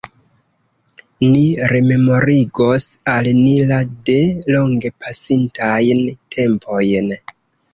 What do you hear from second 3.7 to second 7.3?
la de longe pasintajn tempojn.